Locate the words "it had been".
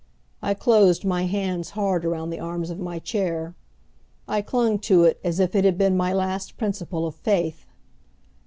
5.53-5.95